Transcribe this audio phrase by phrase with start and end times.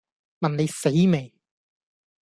[0.41, 1.35] 問你死未